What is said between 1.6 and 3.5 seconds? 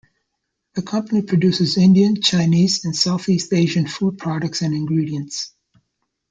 Indian, Chinese and South